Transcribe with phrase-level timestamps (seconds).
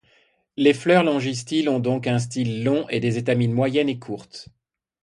[0.57, 4.49] Les fleurs longistyles ont donc un style long et des étamines moyennes et courtes.